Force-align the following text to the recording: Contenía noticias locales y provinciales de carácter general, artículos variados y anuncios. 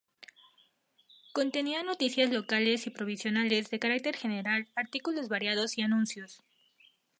Contenía 1.31 1.83
noticias 1.83 2.31
locales 2.31 2.87
y 2.87 2.89
provinciales 2.89 3.69
de 3.69 3.77
carácter 3.77 4.15
general, 4.15 4.67
artículos 4.73 5.29
variados 5.29 5.77
y 5.77 5.83
anuncios. 5.83 6.41